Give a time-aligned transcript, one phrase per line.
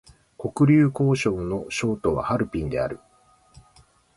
[0.39, 2.99] 黒竜江省の省都はハルビンである